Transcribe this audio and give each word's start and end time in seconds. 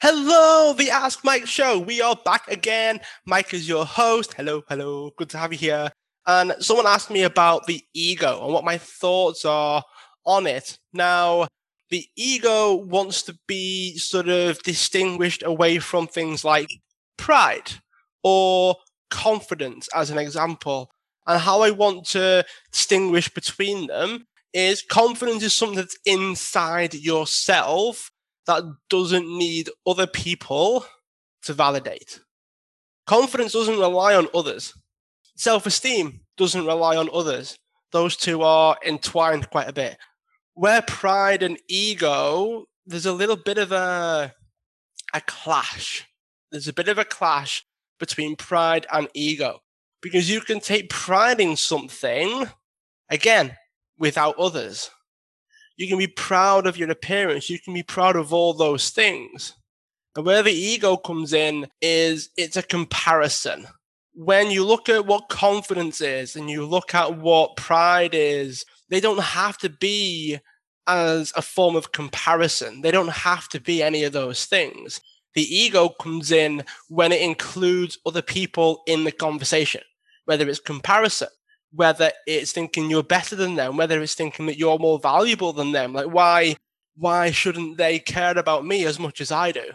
Hello, 0.00 0.74
the 0.74 0.90
Ask 0.90 1.24
Mike 1.24 1.48
Show. 1.48 1.76
We 1.80 2.00
are 2.00 2.14
back 2.24 2.46
again. 2.46 3.00
Mike 3.26 3.52
is 3.52 3.68
your 3.68 3.84
host. 3.84 4.32
Hello, 4.34 4.62
hello. 4.68 5.10
Good 5.16 5.30
to 5.30 5.38
have 5.38 5.52
you 5.52 5.58
here. 5.58 5.90
And 6.24 6.54
someone 6.60 6.86
asked 6.86 7.10
me 7.10 7.24
about 7.24 7.66
the 7.66 7.82
ego 7.92 8.44
and 8.44 8.54
what 8.54 8.62
my 8.62 8.78
thoughts 8.78 9.44
are 9.44 9.82
on 10.24 10.46
it. 10.46 10.78
Now, 10.92 11.48
the 11.90 12.06
ego 12.16 12.76
wants 12.76 13.22
to 13.22 13.36
be 13.48 13.98
sort 13.98 14.28
of 14.28 14.62
distinguished 14.62 15.42
away 15.44 15.80
from 15.80 16.06
things 16.06 16.44
like 16.44 16.68
pride 17.16 17.72
or 18.22 18.76
confidence, 19.10 19.88
as 19.92 20.10
an 20.10 20.18
example. 20.18 20.92
And 21.26 21.40
how 21.40 21.62
I 21.62 21.72
want 21.72 22.06
to 22.10 22.44
distinguish 22.70 23.30
between 23.30 23.88
them 23.88 24.28
is 24.52 24.80
confidence 24.80 25.42
is 25.42 25.54
something 25.54 25.78
that's 25.78 25.98
inside 26.06 26.94
yourself 26.94 28.12
that 28.48 28.64
doesn't 28.88 29.28
need 29.28 29.68
other 29.86 30.06
people 30.06 30.84
to 31.42 31.52
validate. 31.52 32.20
Confidence 33.06 33.52
doesn't 33.52 33.78
rely 33.78 34.14
on 34.14 34.26
others. 34.34 34.74
Self 35.36 35.66
esteem 35.66 36.20
doesn't 36.36 36.66
rely 36.66 36.96
on 36.96 37.10
others. 37.12 37.58
Those 37.92 38.16
two 38.16 38.42
are 38.42 38.76
entwined 38.84 39.50
quite 39.50 39.68
a 39.68 39.72
bit. 39.72 39.98
Where 40.54 40.82
pride 40.82 41.42
and 41.42 41.58
ego, 41.68 42.64
there's 42.86 43.06
a 43.06 43.12
little 43.12 43.36
bit 43.36 43.58
of 43.58 43.70
a, 43.70 44.34
a 45.14 45.20
clash. 45.20 46.06
There's 46.50 46.68
a 46.68 46.72
bit 46.72 46.88
of 46.88 46.98
a 46.98 47.04
clash 47.04 47.64
between 48.00 48.34
pride 48.34 48.86
and 48.90 49.08
ego 49.14 49.60
because 50.00 50.30
you 50.30 50.40
can 50.40 50.60
take 50.60 50.88
pride 50.88 51.40
in 51.40 51.56
something, 51.56 52.46
again, 53.10 53.56
without 53.98 54.38
others. 54.38 54.90
You 55.78 55.86
can 55.86 55.98
be 55.98 56.08
proud 56.08 56.66
of 56.66 56.76
your 56.76 56.90
appearance. 56.90 57.48
You 57.48 57.58
can 57.58 57.72
be 57.72 57.84
proud 57.84 58.16
of 58.16 58.34
all 58.34 58.52
those 58.52 58.90
things. 58.90 59.54
And 60.16 60.26
where 60.26 60.42
the 60.42 60.52
ego 60.52 60.96
comes 60.96 61.32
in 61.32 61.68
is 61.80 62.30
it's 62.36 62.56
a 62.56 62.62
comparison. 62.62 63.66
When 64.12 64.50
you 64.50 64.64
look 64.64 64.88
at 64.88 65.06
what 65.06 65.28
confidence 65.28 66.00
is 66.00 66.34
and 66.34 66.50
you 66.50 66.66
look 66.66 66.96
at 66.96 67.18
what 67.18 67.56
pride 67.56 68.10
is, 68.12 68.66
they 68.88 68.98
don't 68.98 69.22
have 69.22 69.56
to 69.58 69.68
be 69.68 70.40
as 70.88 71.32
a 71.36 71.42
form 71.42 71.76
of 71.76 71.92
comparison. 71.92 72.80
They 72.80 72.90
don't 72.90 73.10
have 73.10 73.48
to 73.50 73.60
be 73.60 73.80
any 73.80 74.02
of 74.02 74.12
those 74.12 74.46
things. 74.46 75.00
The 75.34 75.42
ego 75.42 75.90
comes 75.90 76.32
in 76.32 76.64
when 76.88 77.12
it 77.12 77.22
includes 77.22 77.98
other 78.04 78.22
people 78.22 78.82
in 78.88 79.04
the 79.04 79.12
conversation, 79.12 79.82
whether 80.24 80.48
it's 80.48 80.58
comparison, 80.58 81.28
whether 81.72 82.12
it's 82.26 82.52
thinking 82.52 82.90
you're 82.90 83.02
better 83.02 83.36
than 83.36 83.56
them, 83.56 83.76
whether 83.76 84.00
it's 84.00 84.14
thinking 84.14 84.46
that 84.46 84.58
you're 84.58 84.78
more 84.78 84.98
valuable 84.98 85.52
than 85.52 85.72
them. 85.72 85.92
Like, 85.92 86.06
why, 86.06 86.56
why 86.96 87.30
shouldn't 87.30 87.76
they 87.76 87.98
care 87.98 88.36
about 88.36 88.64
me 88.64 88.84
as 88.84 88.98
much 88.98 89.20
as 89.20 89.30
I 89.30 89.52
do? 89.52 89.72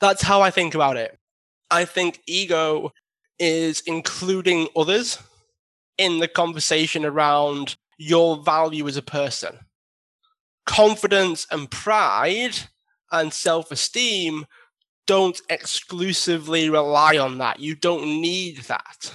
That's 0.00 0.22
how 0.22 0.40
I 0.40 0.50
think 0.50 0.74
about 0.74 0.96
it. 0.96 1.16
I 1.70 1.84
think 1.84 2.20
ego 2.26 2.92
is 3.38 3.82
including 3.86 4.68
others 4.76 5.18
in 5.96 6.18
the 6.18 6.28
conversation 6.28 7.04
around 7.04 7.76
your 7.98 8.42
value 8.42 8.86
as 8.88 8.96
a 8.96 9.02
person. 9.02 9.58
Confidence 10.66 11.46
and 11.50 11.70
pride 11.70 12.56
and 13.10 13.32
self 13.32 13.70
esteem 13.70 14.46
don't 15.06 15.40
exclusively 15.48 16.70
rely 16.70 17.18
on 17.18 17.38
that. 17.38 17.60
You 17.60 17.74
don't 17.74 18.20
need 18.20 18.58
that. 18.64 19.12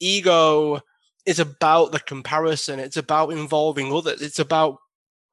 Ego 0.00 0.80
is 1.26 1.38
about 1.38 1.92
the 1.92 2.00
comparison. 2.00 2.78
It's 2.78 2.96
about 2.96 3.32
involving 3.32 3.92
others. 3.92 4.22
It's 4.22 4.38
about 4.38 4.78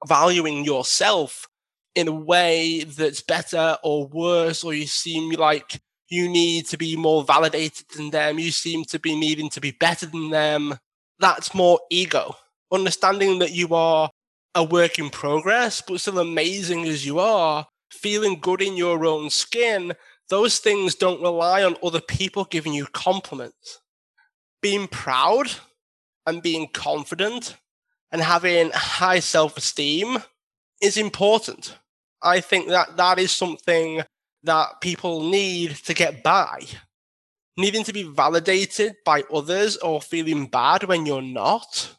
valuing 0.08 0.66
yourself 0.66 1.48
in 1.96 2.08
a 2.08 2.14
way 2.14 2.84
that's 2.84 3.22
better 3.22 3.78
or 3.84 4.08
worse, 4.08 4.64
or 4.64 4.74
you 4.74 4.88
seem 4.88 5.32
like 5.32 5.82
you 6.10 6.30
need 6.30 6.66
to 6.68 6.78
be 6.78 6.96
more 6.96 7.24
validated 7.24 7.86
than 7.96 8.12
them. 8.12 8.40
You 8.40 8.52
seem 8.52 8.86
to 8.86 9.00
be 9.00 9.16
needing 9.16 9.50
to 9.52 9.62
be 9.62 9.72
better 9.72 10.06
than 10.06 10.30
them. 10.30 10.78
That's 11.20 11.54
more 11.54 11.80
ego. 11.90 12.36
Understanding 12.72 13.40
that 13.40 13.52
you 13.52 13.74
are 13.74 14.10
a 14.56 14.64
work 14.64 15.00
in 15.00 15.10
progress, 15.10 15.82
but 15.82 16.00
still 16.00 16.20
amazing 16.20 16.86
as 16.86 17.06
you 17.06 17.20
are, 17.20 17.68
feeling 17.90 18.40
good 18.40 18.62
in 18.62 18.78
your 18.78 19.06
own 19.06 19.30
skin, 19.30 19.94
those 20.30 20.60
things 20.60 20.96
don't 20.96 21.22
rely 21.22 21.64
on 21.64 21.76
other 21.84 22.02
people 22.02 22.46
giving 22.46 22.74
you 22.74 22.86
compliments. 22.86 23.80
Being 24.62 24.88
proud 24.88 25.52
and 26.26 26.42
being 26.42 26.68
confident 26.68 27.58
and 28.12 28.22
having 28.22 28.72
high 28.74 29.20
self 29.20 29.58
esteem 29.58 30.20
is 30.82 30.98
important. 30.98 31.78
I 32.22 32.40
think 32.40 32.68
that 32.70 32.98
that 32.98 33.20
is 33.20 33.32
something 33.32 34.04
that 34.44 34.82
people 34.82 35.30
need 35.30 35.76
to 35.86 35.94
get 35.94 36.24
by. 36.24 36.62
Needing 37.58 37.84
to 37.84 37.94
be 37.94 38.04
validated 38.04 38.96
by 39.06 39.24
others 39.34 39.78
or 39.78 40.02
feeling 40.02 40.48
bad 40.48 40.84
when 40.84 41.06
you're 41.06 41.22
not. 41.22 41.96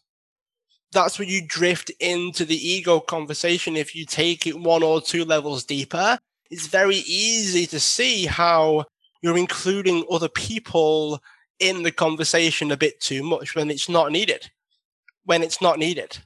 That's 0.93 1.19
where 1.19 1.29
you 1.29 1.47
drift 1.47 1.91
into 2.01 2.45
the 2.45 2.57
ego 2.57 3.01
conversation 3.01 3.77
if 3.77 3.95
you 3.95 4.05
take 4.05 4.47
it 4.47 4.59
one 4.59 4.83
or 4.83 5.01
two 5.01 5.25
levels 5.25 5.65
deeper. 5.65 6.19
It's 6.51 6.67
very 6.67 6.97
easy 6.97 7.67
to 7.67 7.81
see 7.81 8.27
how 8.27 8.85
you're 9.23 9.39
including 9.39 10.05
other 10.11 10.29
people 10.29 11.23
in 11.63 11.85
the 11.85 11.93
conversation 11.93 12.71
a 12.73 12.77
bit 12.77 13.01
too 13.01 13.23
much 13.23 13.55
when 13.55 13.71
it's 13.71 13.89
not 13.89 14.11
needed. 14.11 14.51
When 15.25 15.43
it's 15.43 15.63
not 15.63 15.79
needed. 15.79 16.19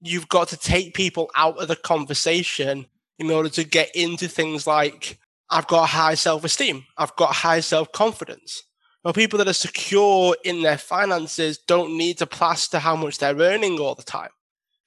You've 0.00 0.28
got 0.28 0.48
to 0.48 0.56
take 0.56 0.94
people 0.94 1.30
out 1.34 1.60
of 1.60 1.68
the 1.68 1.76
conversation 1.76 2.86
in 3.18 3.30
order 3.30 3.48
to 3.50 3.64
get 3.64 3.90
into 3.94 4.28
things 4.28 4.66
like, 4.66 5.18
I've 5.48 5.66
got 5.66 5.88
high 5.88 6.14
self 6.14 6.44
esteem, 6.44 6.84
I've 6.96 7.16
got 7.16 7.34
high 7.34 7.60
self 7.60 7.90
confidence. 7.92 8.62
Well, 9.02 9.14
people 9.14 9.38
that 9.38 9.48
are 9.48 9.54
secure 9.54 10.36
in 10.44 10.62
their 10.62 10.76
finances 10.76 11.58
don't 11.58 11.96
need 11.96 12.18
to 12.18 12.26
plaster 12.26 12.78
how 12.78 12.96
much 12.96 13.18
they're 13.18 13.34
earning 13.34 13.78
all 13.78 13.94
the 13.94 14.02
time. 14.02 14.28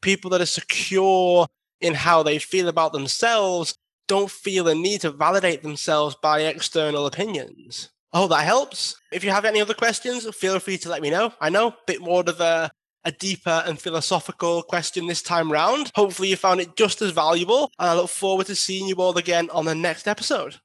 People 0.02 0.30
that 0.32 0.42
are 0.42 0.46
secure 0.46 1.48
in 1.82 1.96
how 1.96 2.22
they 2.22 2.38
feel 2.38 2.68
about 2.68 2.94
themselves 2.94 3.76
don't 4.08 4.30
feel 4.30 4.68
a 4.68 4.76
need 4.76 5.02
to 5.02 5.12
validate 5.12 5.64
themselves 5.64 6.16
by 6.22 6.42
external 6.42 7.08
opinions. 7.08 7.90
I 8.14 8.20
hope 8.20 8.30
that 8.30 8.46
helps. 8.46 8.96
If 9.12 9.24
you 9.24 9.32
have 9.32 9.44
any 9.44 9.60
other 9.60 9.74
questions, 9.74 10.28
feel 10.36 10.60
free 10.60 10.78
to 10.78 10.90
let 10.90 11.02
me 11.02 11.10
know. 11.10 11.34
I 11.42 11.50
know 11.50 11.70
a 11.70 11.78
bit 11.88 12.00
more 12.00 12.22
of 12.22 12.40
a, 12.40 12.70
a 13.04 13.12
deeper 13.12 13.64
and 13.66 13.82
philosophical 13.82 14.62
question 14.62 15.08
this 15.08 15.24
time 15.24 15.52
round. 15.52 15.92
Hopefully, 15.96 16.30
you 16.30 16.36
found 16.36 16.62
it 16.62 16.76
just 16.76 17.02
as 17.02 17.10
valuable, 17.12 17.72
and 17.80 17.90
I 17.90 17.96
look 17.96 18.10
forward 18.10 18.46
to 18.48 18.56
seeing 18.56 18.88
you 18.88 18.96
all 18.98 19.18
again 19.18 19.50
on 19.50 19.66
the 19.66 19.74
next 19.74 20.08
episode. 20.08 20.58